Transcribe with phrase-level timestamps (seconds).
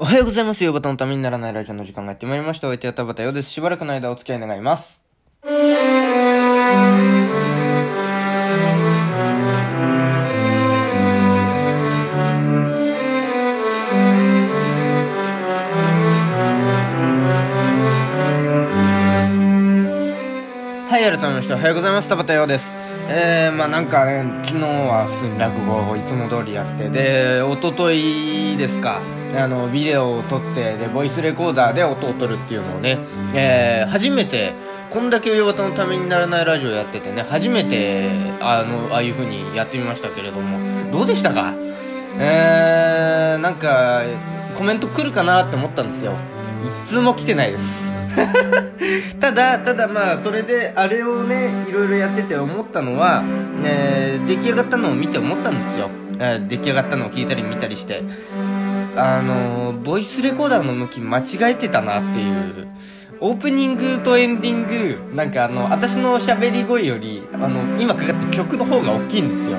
[0.00, 0.62] おはようございます。
[0.62, 2.68] ヨバタのためにならないラジオの時間がやってまいりました。
[2.68, 3.50] お相手は田畑ようです。
[3.50, 5.02] しばらくの間お付き合い願います。
[5.42, 5.50] は
[21.00, 22.08] い、改めましておはようございます。
[22.08, 22.76] 田畑ようです。
[23.10, 29.00] えー、まあなんかね、昨日は普通に落語をいつも通りやって、で、一昨日ですか、
[29.34, 32.98] あの、ビデオを撮って、で、ボイスレコーダーで音を撮るっていうのをね、
[33.34, 34.52] えー、初めて、
[34.90, 41.54] こんだけ夜型のためにならないラジオやっててね、初めて、あの、ああいう風にやってみましたけれども、どうでしたか？
[42.18, 44.02] えー、なんか、
[44.54, 46.14] コメント来るかなって思ったんですよ。
[46.84, 47.94] 一通も来てないです。
[49.20, 53.22] ただ、ただまあ、それで、あれをね、いろいろやってて思ったのは、
[53.64, 55.90] えー、出来上がったのを見て思ったんですよ。
[56.20, 58.02] えー出来上がったのを聞いたり見たりして。
[58.96, 62.66] あのー、ボイスレコーダーの向き間違えてたなっていう。
[63.20, 69.56] オープニングとエンディング、なんかあの、私の喋り声より、あの、今かかってる曲の方が大きいんですよ。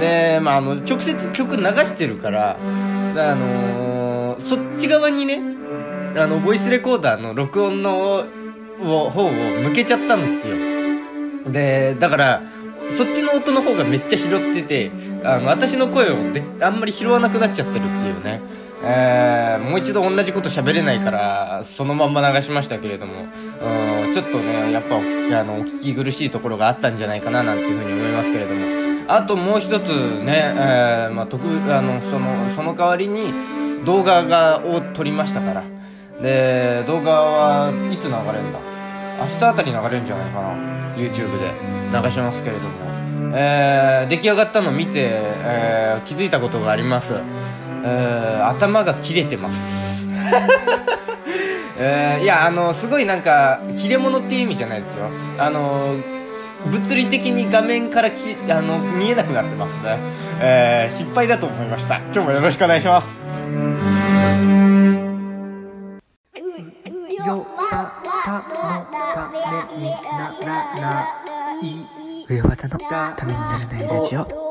[0.00, 3.86] で、まああの、直接曲流してるから、あのー
[4.38, 5.40] そっち側にね、
[6.18, 8.24] あの、ボイスレコーダーの録音の、
[8.82, 10.56] を、方を向けちゃったんですよ。
[11.50, 12.42] で、だから、
[12.90, 14.90] そっちの音の方がめっちゃ拾ってて、
[15.24, 18.40] あの、私の声をで、あんまり拾わなくなっちゃってるっていうね。
[18.82, 23.24] えー、もう一度同じこと喋れないから、そのまんま流しましたけれども、
[24.04, 28.64] うん、ちょっとね、やっぱお聞き、あの、お聞き苦しいところがあったんじゃないかな、なんていうふうに思いますけれども。
[29.08, 33.32] あともう一つね、えー、まあ、特、あの、その、その代わりに、
[33.84, 35.75] 動画が、を撮りましたから。
[36.20, 38.60] で、動画はいつ流れるんだ？
[39.20, 40.54] 明日あたり流れるんじゃないかな
[40.96, 41.52] ？YouTube で
[42.04, 42.86] 流しますけれども。
[43.34, 47.14] えー、出来上がったの見て、えー、気づいたことがあります。
[47.84, 50.08] えー、頭が切れてます。
[51.78, 55.10] えー、いや、あの、すごいなんか、切れ物っていう意味じゃないですよ。
[55.38, 55.96] あの、
[56.70, 59.98] 物理的に画面からきあの見えなくなってますね。
[60.40, 61.96] えー、失敗だと思いました。
[61.96, 63.20] 今日もよろしくお願いします。
[69.76, 71.06] にならな
[71.60, 71.86] い
[72.28, 74.45] 上技のためにならないラジオ。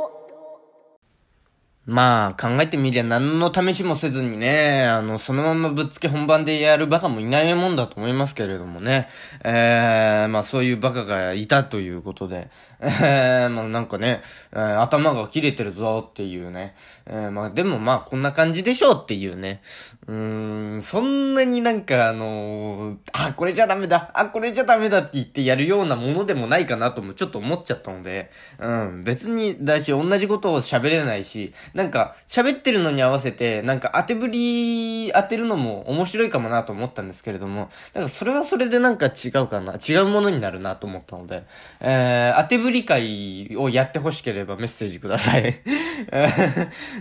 [1.87, 9.07] まあ、考えてみりゃ何の試しもせずにね、あの、そのままぶっつけ本番でやるバカもいないもんだと思いますけれどもね。
[9.43, 16.75] えー、まあそういうバカがいたということで、えー、まあなんかね、えー頭が切れてるぞっていうね。
[17.05, 19.61] えー、まあでもまあこんな感じでしょうっていうね。
[20.07, 41.43] うーん、そんなになんかあのーあ、これじゃダメだ、あ、これじゃダメだって言ってやるようなものでもないかなともちょっと思っちゃったので、うん、別にだし、同じことを喋れないし、なんか、喋ってるのに合わせて、なんか当てぶり当てるのも面白いかもなと思ったんですけれども、なんかそれはそれでなんか違うかな、違うものになるなと思ったので、
[41.81, 45.43] えー、当てぶり会をやってほしければメッセージください。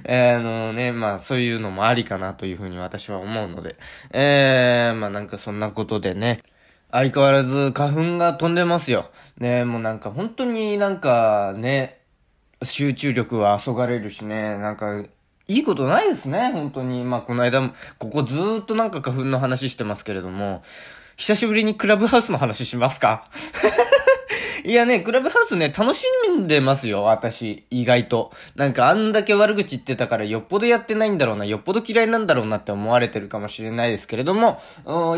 [0.05, 3.77] えーあのね、まあそういうのもありかなというふうに私は思うので、
[4.11, 6.43] えー、まあなんかそんなことでね、
[6.91, 9.11] 相変わらず花粉が飛んでますよ。
[9.39, 12.01] ね、もうなんか本当になんかね、
[12.63, 15.03] 集中力はそがれるしね、なんか、
[15.47, 17.05] いいことないですね、本当に。
[17.05, 20.63] まあ、この間も、ここずーっとなんか花粉の話してますけれども、
[21.17, 23.25] 久しぶりにクラブハウスの話しますか？
[24.65, 26.07] いやね、クラブハウスね、楽し
[26.39, 27.67] んでますよ、私。
[27.71, 28.33] 意外と。
[28.57, 34.63] なんかあんだけ悪口言ってたからよっぽどやってないんだろうな、よっぽど嫌いなんだろうなって思われてるかもしれないですけれども、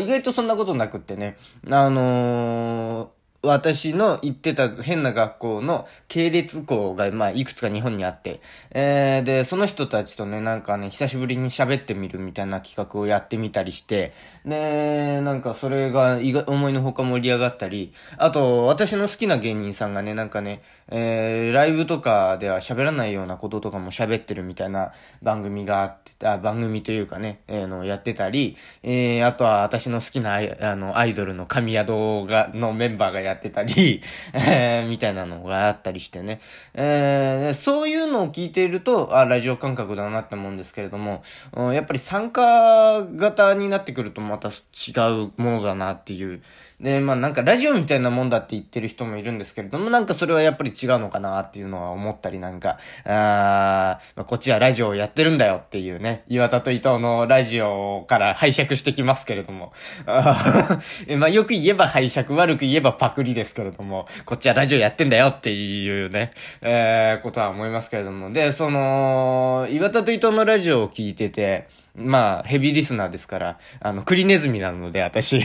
[0.01, 1.37] 意外とそんなことなくってね、
[1.71, 3.16] あのー
[3.47, 8.41] 私の行ってた変な学校の系列校が、まあ、いくつか日本にあって、
[8.71, 14.13] えー、で、その人たちとね、なんかね、久しぶりに喋ってみるみたいな企画をやってみたりして、
[14.45, 34.01] で、なんかそれが思いのほか盛り上がったり、あと、私の好きな芸人さんがね、なんかね、えー、ライブとかでは喋らないようなこととかも喋ってるみたいな番組があって、あ番組というかね、えー、のやってたり、えー、あとは私の好きなアイあのアイドルの神宿が、のメンバーがやってたり、
[34.33, 36.39] えー、みたいなのがあったりしてね。
[36.73, 41.23] えー、そういうのを聞いていると、あ、ラジオ感覚だなって思うんですけれども、
[41.53, 46.41] うんやっぱり参加型になってくるとまた違うものだなっていう。
[46.79, 59.73] で、まあなんかラジオみたいなもんだって言ってる人もいるんですけれども、なんかそれはやっぱり違うのかなっていうのは思ったりなんか、あーまあ、こっちはラジオをやってるんだよっていうね、岩田と伊藤のラジオから拝借してきますけれども、
[60.05, 60.79] あ
[61.17, 66.31] まあよく言えば拝借、悪く言えばパクリりですけれども、こっちはラジオやってんだよっていうね、
[66.61, 68.31] えー、ことは思いますけれども。
[68.31, 75.41] で、その、岩田と伊藤のラジオを聞いてて、まあ、ヘビーリスナーですから、あの、クリネズミなので、私。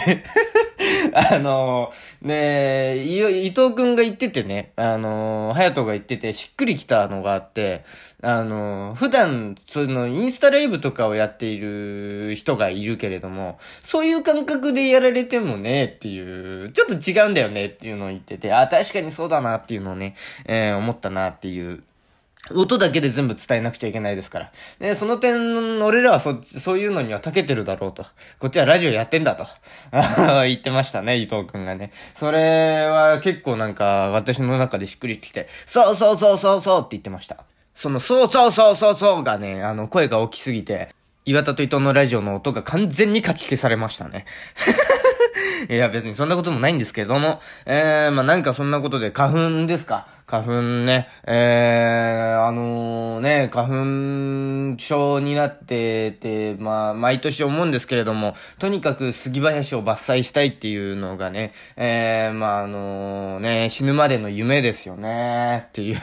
[1.14, 7.84] あの、ね伊藤くんが言っててね、あの、隼人が言ってて、しっくりきたのがあって、
[8.22, 20.14] あの、普段、その、インスタライブとかをやっている人がいるけれども、そういう感覚でやられてもね、っていう、ちょっと違うんだよねっていうのを言ってて、あ、確かにそうだなっていうのをね、
[20.46, 21.82] えー、思ったなっていう
[22.56, 24.52] 音だけで全部伝えなくちゃいけないですから。
[24.78, 28.04] で、その点、俺らはそ、そういうのには長けてるだろうと。
[28.38, 29.46] こっちはラジオやってんだと。
[30.46, 31.92] 言ってましたね、伊藤くんがね。
[32.18, 37.38] それは結構なんか、私の中でしっくりきて、そうそうそうそうそうって言ってました。
[37.74, 40.94] その、そうそうそうそうそうがね、あの、声が大きすぎて、
[41.24, 44.26] 岩田と伊藤のラジオの音が完全に書き消されましたね。
[45.70, 50.06] いや、別にそんなこともないんですけども、えー、まあ、なんかそんなことで花粉ですか？
[50.32, 66.00] 花粉ね、えー、あのー、ね、花粉症になってて、まあ、毎年思うんですけれども、とにかく杉林を伐採したいっていうのがね、えー、まあ、あのー、ね、死ぬまでの夢ですよね、っていう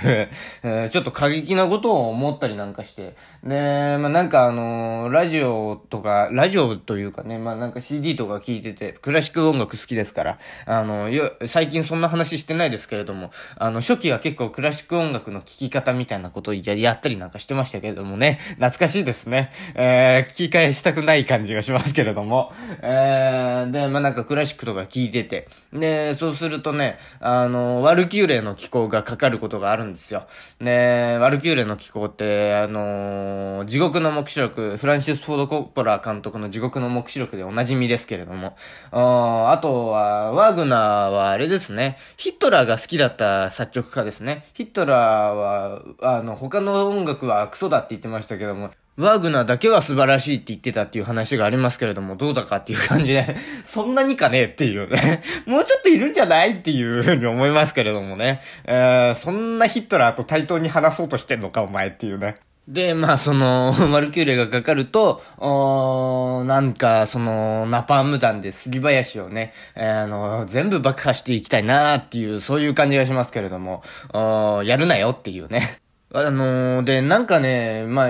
[0.62, 19.52] え、ちょっと過激なことを思ったりなんかして、で、まあ、なんかあの、ラジオとか、ラジオというかね、まあ、なんか CD とか聞いてて、クラシック音楽好きですから、あの、よ、最近そんな話してないですけれども、あの、初期は結構クラシック音楽の聴き方みたいなことをややったりなんかしてましたけれどもね、懐かしいですね。
[19.76, 22.52] えー、聞き返したくない感じがしますけれども。
[22.82, 30.28] えー、で、まあ、なんかクラシックとか聴いてて、で、そうするとね、あの、ワルキューレの気候がかかることがあるんですよ。
[30.60, 38.58] ね、ワルキューレの気候って、あの地獄の目視録、フランシス・フォード・コッポラ監督の地獄の目視録でおなじみですけれども、
[38.92, 44.46] ああとは、ワーグナーはあれですね、ヒットラーが好きだった作曲家ですですね。
[44.54, 58.42] ヒットラーは、あの、他の音楽はクソだって言ってましたけども、ワーグナーだけは素晴らしいって言ってたっていう話がありますけれども、どうだかっていう感じでそんなにかねっていうねもうちょっといるんじゃないっていうふうに思いますけれどもね。
[58.66, 62.36] えー、そんなヒットラーと対等に話そうとしてんのかお前っていうね。
[62.70, 73.82] で、まあ、その、 マルキューレがかかると、おなんか、その、ナパーム弾で杉林をね、えー、あの、全部爆破していきたいなーっていう、そういう感じがしますけれども、
[74.14, 75.80] おやるなよっていうね。
[76.14, 78.10] あのー、で、なんかね、ま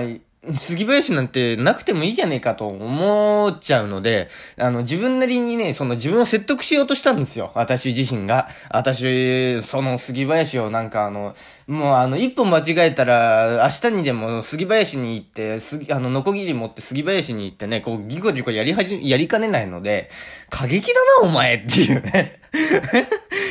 [0.58, 7.52] 杉林なんてなくてもいいじゃねえかと思っちゃうので、あの、自分なりにね、その自分を説得しようとしたんですよ。
[7.54, 8.48] 私自身が。
[8.70, 20.10] 私、その杉林をなんかあの、もうあの、一歩間違えたら、明日にでも杉林に行って、杉、あの、ノコギリ持って杉林に行ってね、こう、ギコギコやりはじ、やりかねないので、
[20.48, 22.40] 過激だな、お前っていうね。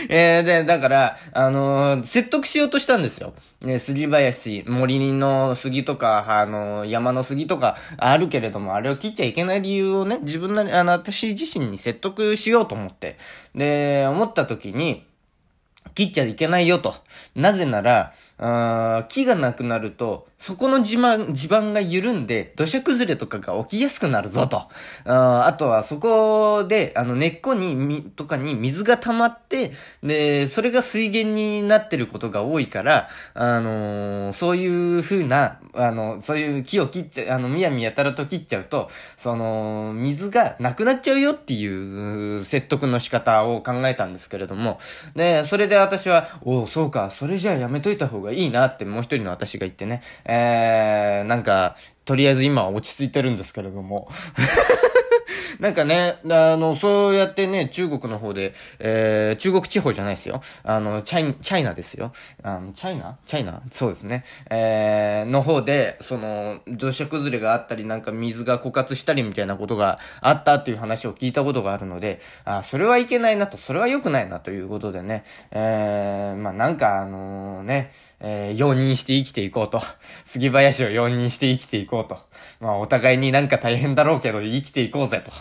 [0.09, 3.33] えー、で、だから、あのー、説得しようとしたんですよ。
[3.61, 13.17] ね、杉林、森の杉とか、あのー、山の杉とかあるけれども、あれを切っちゃいけない理由をね、自分なり、あの、私自身に説得しようと思って。
[13.55, 15.05] で、思った時に、
[15.95, 16.95] 切っちゃいけないよと。
[17.35, 24.69] なぜなら、あ木がなくなると、そこの地盤、地盤が緩んで、土砂崩れとかが起きやすくなるぞと。
[25.03, 44.79] ああとは、そこで、あの、根っこに、み、とかに水が溜まって、で、それが水源になってることが多いから、あのー、そういう風な、あの、そういう木を切っちゃ、あの、みやみやたらと切っちゃうと、その、水がなくなっちゃうよっていう説得の仕方を考えたんですけれども、
[45.17, 54.09] で、それで私は、おそうか、それじゃあやめといた方がいいなってもう一人の私が言ってね、えー、なんか、とりあえず今は落ち着いてるんですけれども。
[55.59, 60.41] なんかね、あの、そうやってね、中国の方で、えー、中国地方じゃないですよ。
[60.63, 62.11] あの、チャイ、チャイナですよ。
[62.43, 63.17] あの、チャイナ？
[63.25, 63.61] チャイナ？
[63.71, 64.23] そうですね。
[64.49, 79.81] えー、の方で、その、土砂崩れがあったり、なんか水が枯渇したりみたいなことがあったっていう話を聞いたことがあるので、あ、それはいけないなと、それは良くないなということでね、えー、まあなんかあのね、えー、容認して生きていこうと。
[80.25, 82.19] 杉林を容認して生きていこうと。
[82.59, 85.31] まあ、お互いになんか大変だろうけど、生きていこうぜ、と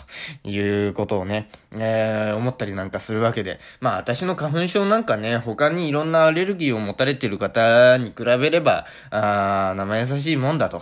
[0.49, 3.59] いうことをね、えー、思ったりなんかするわけで。
[3.79, 10.81] まあ、私の花粉症なんかね、他にいろんなアレルギーを持たれてる方に比べれば、あ生優しいもんだと、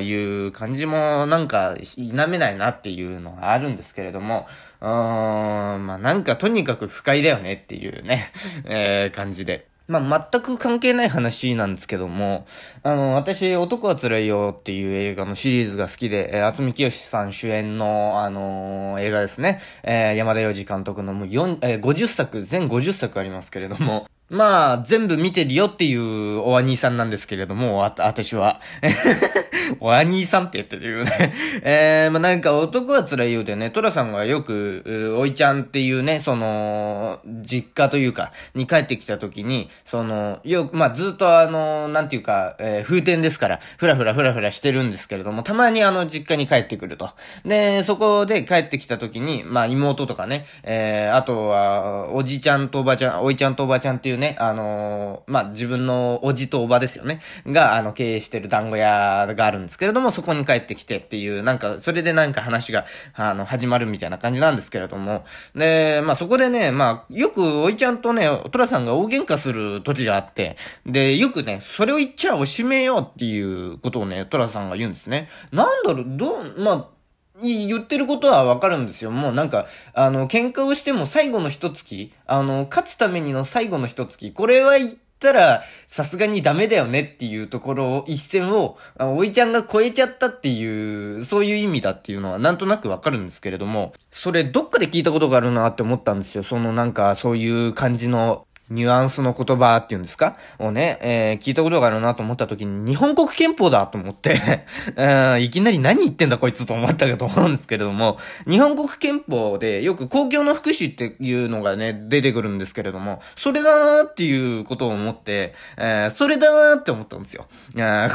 [0.00, 4.46] いう感じもなんか否めないなっていうのはあるんですけれども、
[4.80, 8.32] うーん、まあなんかとにかく不快だよねっていうね、
[8.64, 9.68] えー、感じで。
[9.88, 12.46] まあ、全く関係ない話なんですけども、
[12.82, 19.60] あの、私、男は辛いよっていう映画のシリーズが好きで、えー、厚見清さん主演の、あのー、映画ですね。
[19.84, 28.60] えー、山田洋次監督のもう4、えー、50作、全50作ありますけれども、まあ、全部見てるよっていうお兄さんなんですけれども、あ、私は。
[29.80, 47.10] お兄さんって言ってるよね えー、まあなんか男は辛いようでね、トラさんがよく、おいちゃんっていうね、その、実家というか、に帰ってきた時に、その、よく、まあずっとあの、なんていうか、えー、風天ですから、ふらふらふらふらしてるんですけれども、たまにあの、実家に帰ってくると。
[47.44, 57.20] で、そこで帰ってきた時に、まあ妹とかね、えー、あとは、おじちゃんとおばちゃん、おいちゃんとおばちゃんっていううね、あのー、まあ、自分のおじとおばですよね。
[57.46, 65.24] が、あの、経営してる団子屋があるんですけれども、そこに帰ってきてっていう、なんか、それでなんか話が、あの、始まるみたいな感じなんですけれども。
[65.54, 75.28] で、まあ、そこでね、まあ、よくおいちゃんとね、トラさんが大喧嘩する時があって、で、よくね、それを言っちゃおしめようっていうことをね、トラさんが言うんですね。
[75.52, 76.95] なんだろう、どう、まあ、
[77.42, 79.10] 言ってることはわかるんですよ。
[79.10, 96.42] もうなんか、あの、喧嘩をしても最後の一月、あの、勝つためにの最後の一月、これは言ったら、さすがにダメだよねっていうところを、一線を、おいちゃんが超えちゃったっていう、そういう意味だっていうのはなんとなくわかるんですけれども、それどっかで聞いたことがあるなって思ったんですよ。
[96.42, 100.36] そのなんか、そういう感じの、ニュアンスの言葉っていうんですか？
[100.58, 104.64] をね、えー、聞いたことがあるなと思った時に、日本国憲法だと思って。
[104.96, 108.18] うん、いきなり何言ってんだこいつと思ったかと思うんですけれども、
[108.48, 117.46] 日本国憲法でよく公共の福祉っていうのがね、出てくるんですけれども、それだなーっていうことを思って、えー、それだなーって思ったんですよ。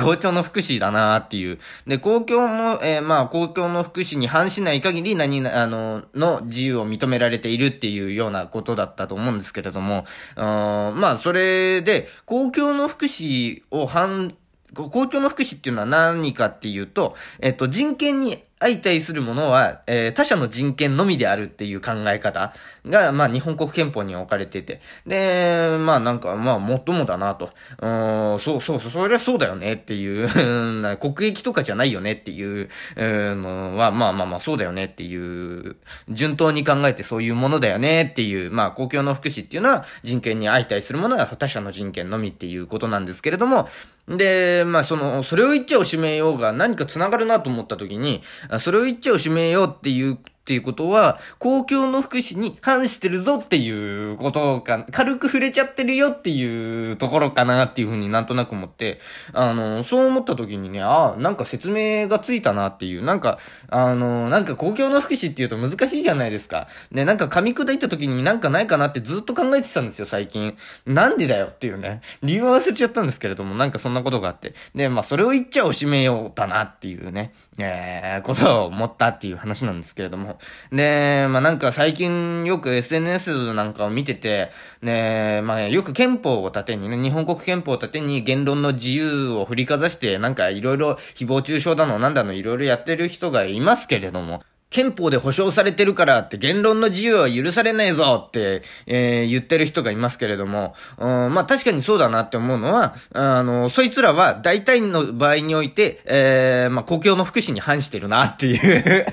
[0.02, 1.60] 公共の福祉だなーっていう。
[1.88, 10.06] で、公共の、えー、まあ、公共の福祉に反しない限り何、あの、の自由を認められているっていうようなことだったと思うんですけれども、
[10.44, 14.32] あまあ、それで、公共の福祉を反、
[14.74, 22.54] 公共の福祉っていうのは何かっていうと、えっと、人権に相対するものは、えー、他者の人権のみであるっていう考え方
[22.88, 24.82] が、まあ、日本国憲法に置かれてて。
[25.08, 27.50] で、まあ、なんか、まあ、もっともだなと。
[27.82, 30.30] うん、そうそうそう、それはそうだよねっていう
[30.98, 35.78] 国益とかじゃないよねっていうのは、まあまあまあ、そうだよねっていう、
[36.10, 43.70] 順当に考えてそういうものだよねっていう、まあ、公共の福祉っていうのは、人権に相対するものは他者の人権のみっていうことなんですけれども、
[44.08, 48.22] で、まあ、その、それを言っちゃおしめようが何か繋がるなと思った時に、
[48.60, 59.00] それを言っちゃおしめようっていうっていうことは、公共の福祉に反してるぞっていうことか、軽く触れちゃってるよっていうところかなっていうふうになんとなく思って、
[59.34, 63.38] あの、そう思った時にね、ああ、なんか説明がついたなっていう、なんか、
[63.70, 66.68] あの、なんか公共の福祉っていうと難しいじゃないですか。
[66.92, 70.58] で、なんか噛み砕いた時になんかないかなってずっと考えてたんですよ、最近。
[70.88, 72.02] なんでだよっていうね。
[72.24, 74.56] 理由は忘れちゃったんですけれども、なんかそんなことがあって。
[74.74, 80.31] で、まあ、それを言っちゃおしめようだなっていうね、えー、ことを思ったっていう話なんですけれども。
[80.72, 109.06] で、まあなんか最近よく SNS なんかを見てて、ね、まあよく憲法を盾にね、日本国憲法を盾に言論の自由を振りかざして、なんかいろいろ誹謗中傷だのなんだのいろいろやってる人がいますけれども、憲法で保障されてるからって言論の自由は許されないぞって、えー、言ってる人がいますけれども、うん、まあ確かにそうだなって思うのは、あの、そいつらは大体の場合において、えー、まあ公共の福祉に反してるなっていう。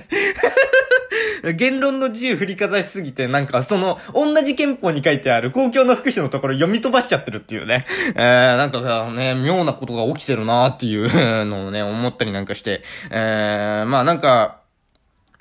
[1.57, 7.87] 言論の自由振りかざしすぎて、なんかその、同じ憲法に書いてある公共の福祉のところ読み飛ばしちゃってるっていうね。
[8.15, 14.58] えー、なんかさ、ね、妙なことが起きてるなーっていうのをね、思ったりなんかして、えー、まあなんか、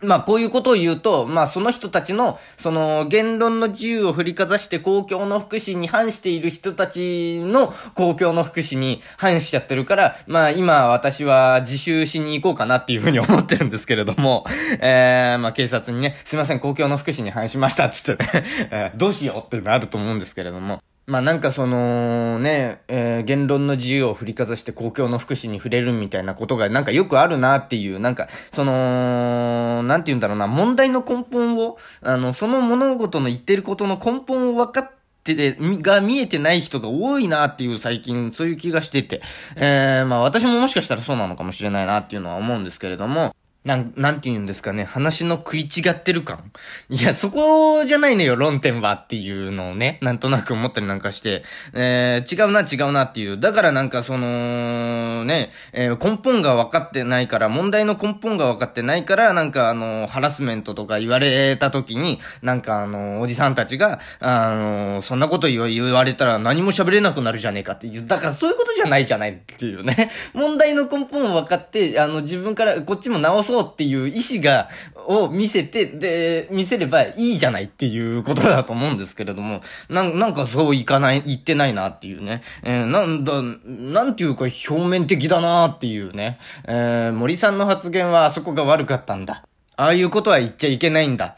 [0.03, 14.45] まあ、こういうことを言うと、まあ、その人たちの、その、言論の自由を振りかざして公共の福祉に反している人たちの公共の福祉に反しちゃってるから、まあ、今私は自習しに行こうかなっていうふうに思ってるんですけれども、
[14.81, 34.91] えー、まあ、警察にね、すいません、公共の福祉に反しました、つってね、 どうしようってなると思うんですけれども、まあなんかそのね、えー、言論の自由を振りかざして公共の福祉に触れるみたいなことがなんかよくあるなっていう、なんか、その、なんて言うんだろうな、問題の根本を、あの、その物事の言ってることの根本を分かっ
[35.23, 39.21] てて、が見えてない人が多いなっていう最近そういう気がしてて、
[39.55, 43.35] えー、まあ私ももしかしたらそうなのかもしれないなっていうのは思うんですけれども、
[43.67, 46.51] なん、なんて言うんですかね、話の食い違ってる感
[46.89, 51.43] いや、そこじゃないのよ、論点はっていうのをね、なんとなく思ったりなんかして、
[51.73, 53.37] えー、違うな、違うなっていう。
[53.37, 68.07] だからなんかその、ね、えー、根本が分かってないから、問題の根本が分かってないから、なんかあの、ハラスメントとか言われた時に、なんかあの、おじさんたちが、あの、そんなこと言われたら何も喋れなくなるじゃねえかっていう。
[68.07, 70.09] だからそういうことじゃないじゃないっていうね。
[70.33, 74.69] 問題の根本を分かって、あの、自分から、こっちも直そうっていう意思が、
[75.07, 82.41] を見せて、で、見せればいいじゃないっていうことだと思うんですけれども、なん、なんかそういかない、言ってないなっていうね。
[82.63, 86.39] えー、なんだ、なんていうか表面的だなっていうね。
[86.65, 89.43] えー、森さんの発言はあそこが悪かったんだ。
[89.77, 91.37] ああいうことは言っちゃいけないんだ。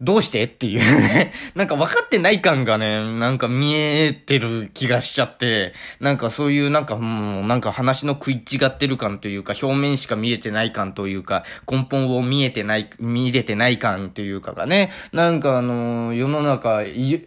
[0.00, 0.80] どうしてっていう。
[0.80, 16.82] ね なんか分かってない感がね、なんか見えてる気がしちゃって、なんかそういうなんかもう、なんか話の食い違ってる感というか、表面しか見えてない感というか、根本を見えてない、見れてない感というかがね、なんかあの世の中、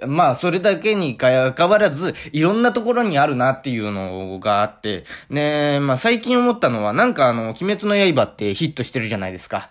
[0.06, 9.70] まあそれだけにかかわらず、いろんなところにあるなっていうのがあって、ねまあ最近思ったのは、なんかあの、鬼滅の刃ってヒットしてるじゃないですか。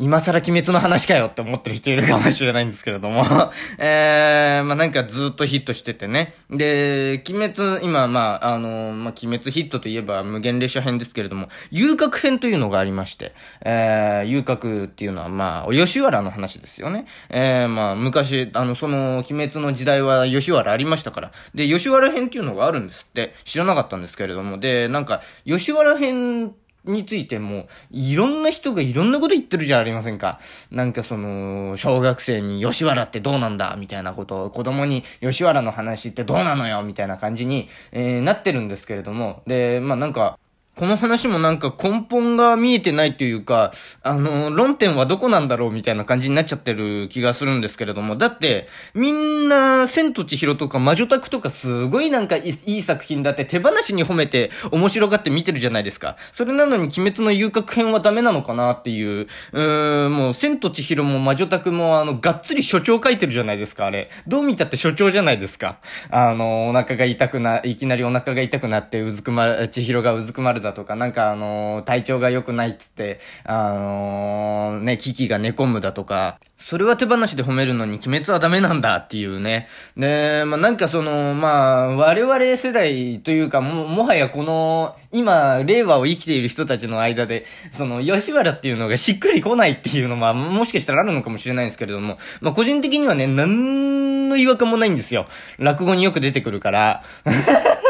[0.00, 3.24] 今更鬼滅の話かよって思ってる人いるかもしれないんですけれども
[3.78, 6.34] えー、まあ、なんかずっとヒットしててね。
[6.50, 17.06] で、鬼滅、今、まあ、あの、まあ、鬼滅ヒットといえば無限列車編ですけれども、遊郭編というのがありまして、えー、遊郭っていうのは、まあ、吉原の話ですよね。
[17.30, 21.32] えー、まあ、昔、あの、その、鬼滅の時代は吉原ありましたから。
[21.54, 26.52] で、吉原編っていうのがあるんですって、知らなかったんですけれども、で、なんか、吉原編
[26.84, 30.38] についても、いろんな人がいろんなこと言ってるじゃありませんか。
[30.70, 39.42] なんかその、小学生に吉原ってどうなんだみたいなことを、子供に吉原の話ってどうなのよみたいな感じに、えー、なってるんですけれども。
[39.46, 40.38] で、まあなんか、
[40.78, 43.72] この話もなんか根本が見えてないというか、
[44.04, 56.16] あの、論点はどこなんだろうみたいな感じになっちゃってる気がするんですけれども、だって、みんな、千と千尋とか魔女宅とかすごいなんかいい作品だって手放しに褒めて面白がって見てるじゃないですか。
[56.32, 64.10] それなのに鬼滅の遊郭編はダメなのかなっていう、うーん、もう千と千尋も魔女宅もあの、がっつり所長書いてるじゃないですか、あれ。
[64.28, 65.78] どう見たって所長じゃないですか。
[66.10, 79.68] あの、お腹が痛くな、いきなりお腹が痛くなってうずくま、千尋がうずくまるだだとか、なんかあのー、体調が良くないっつって、あのー、ね、キキが寝込むだとか、それは手放しで褒めるのに鬼滅はダメなんだっていうね。
[79.96, 95.26] で、まあ、なんかその、まあ、我々世代というか、も、もはやこの、今、令和を生きている人たちの間で、その、吉原っていうのがしっくり来ないっていうのは、もしかしたらあるのかもしれないんですけれども、まあ、個人的にはね、なんの違和感もないんですよ。
[95.58, 97.02] 落語によく出てくるから。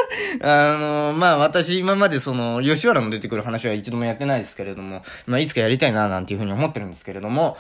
[0.41, 7.57] あの、まあ私今までその、吉原の出てくる話は一度もやってないですけれども、まあいつかやりたいななんていうふうに思ってるんですけれども、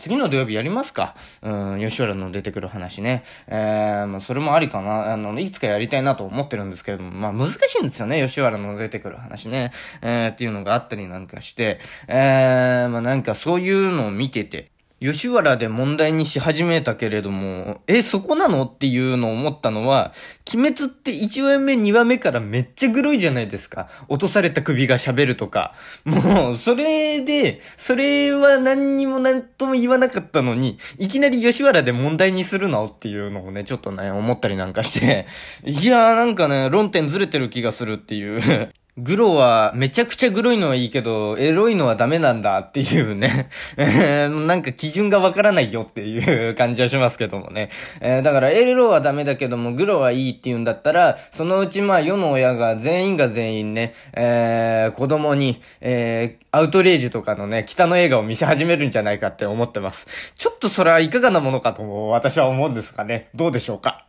[0.00, 3.24] 次の土曜日やりますかうん、吉原の出てくる話ね。
[3.46, 5.12] えー、まあそれもありかな。
[5.12, 9.72] あの、いつかやりたいなと思ってるんですけれども、まあ難しいんですよね、吉原の出てくる話ね。
[10.02, 20.14] えー、っていうのがあったりなんかして、えー、まあなんかそういうのを見てて、吉原で問題にし始めたけれども、え、そこなのっていうのを思ったのは、
[20.54, 23.88] 鬼滅って1話目2話目からめっちゃグロいじゃないですか。
[24.08, 25.74] 落とされた首が喋るとか。
[26.06, 35.26] もう、それで、それは何にも何とも言わなかったのに、いきなり吉原で問題にするのっていうのをね、ちょっとね、思ったりなんかして、
[35.64, 43.50] いやーなんかね、論点ずれてる気がするっていうグロは、めちゃくちゃグロいのはいいけど、エロいのはダメなんだっていうね。
[43.76, 47.68] なんか基準がわからないよっていう感じはしますけどもね。
[48.00, 60.32] えー、だからエロはダメだけども、グロはいいって言うんだったら、そのうちまあ世の親が全員が全員ね、えー、子供に、えー、アウトレイジとかのね、北の映画を見せ始めるんじゃないかって思ってます。
[60.38, 63.28] ちょっとそれはいかがなものかと私は思うんですがね。
[63.34, 64.06] どうでしょうか？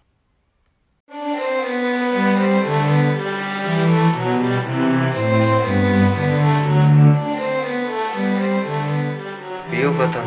[9.88, 10.26] ヨバタの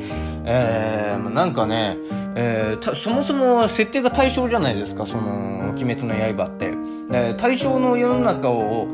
[0.45, 1.97] えー、なんかね、
[2.35, 6.73] えー、そもそも設定が対象じゃないですか、その、鬼滅の刃って。
[7.11, 8.87] えー、対象の世の中を、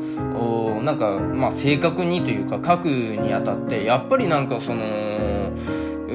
[0.82, 5.43] なんか、まあ、正確にというか、書くにあたって、やっぱりなんかその、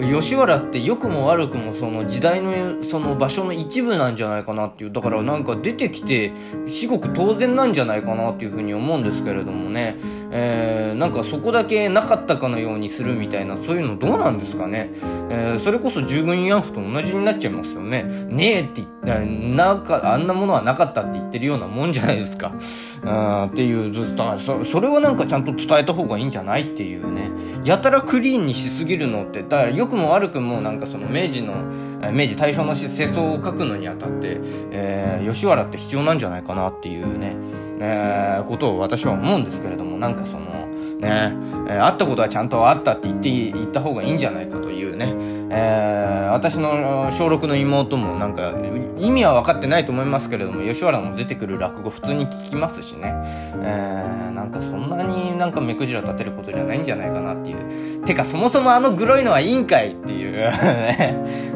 [0.01, 4.91] 吉原って良くも悪くもその時代のその場所の一部なんじゃないかなっていう。
[4.91, 6.31] だからなんか出てきて
[6.67, 9.95] 至極当然なんじゃないかなっていうふうに思うんですけれどもね、
[10.31, 14.91] えー、なんかそこだけなかったかのようにするみたいなそういうのどうなんですかね、
[15.29, 18.03] えー、それこそ十分慰安婦と同じになっちゃいますよね。
[18.03, 22.53] ねえってなんかあんなものはなかったって言ってるようなもんじゃないですか。
[23.05, 27.31] あっていうずっとそそれはなんかちゃんと伝えた方がいいんじゃないっていうね。
[27.63, 31.63] やたらクリーンにしすぎるのってだからよくも悪くもなんかその明治の
[32.11, 34.39] 明治大正の世相を書くのにあたって、
[34.71, 37.35] えー、吉原って必要なんじゃないかなっていうね、
[37.79, 40.67] えー、ことを私は思うんですけれどもなんかその
[40.99, 41.33] ね、
[41.67, 45.13] えー、会ったことはちゃんとあったって言って言った方がいいんじゃないかというね、
[45.49, 48.53] えー、私の小6の妹もなんか
[48.97, 53.13] 意味は分かってないと思いますけれども吉原の出てくる落語普通に聞きますしね、
[53.63, 58.05] えー、なんかそんなになんか目くじら立てることじゃないんじゃないかなっていう。
[58.05, 60.51] てかそもそもあのグロいのはいいんかいっていう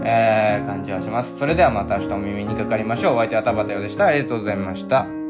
[0.06, 1.38] えー、感じはします。
[1.38, 3.16] それではまた明日お耳にかかりましょう。
[3.16, 4.06] お相手は田畑でした。
[4.06, 5.23] ありがとうございました。